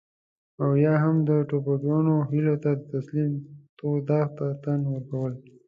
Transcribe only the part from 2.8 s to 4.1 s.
تسليم تور